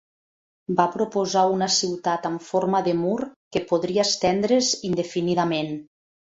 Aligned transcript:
Va 0.77 0.87
proposar 0.95 1.43
una 1.57 1.67
ciutat 1.75 2.25
amb 2.31 2.45
forma 2.47 2.83
de 2.89 2.97
mur 3.03 3.21
que 3.59 3.65
podria 3.75 4.09
estendre's 4.09 4.75
indefinidament. 4.93 5.75